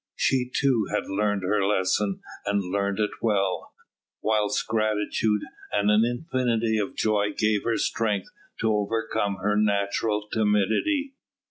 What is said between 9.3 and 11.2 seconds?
her natural timidity.